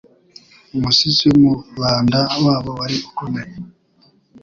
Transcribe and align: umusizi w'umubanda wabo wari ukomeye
umusizi 0.75 1.23
w'umubanda 1.31 2.19
wabo 2.43 2.71
wari 2.79 2.97
ukomeye 3.09 3.53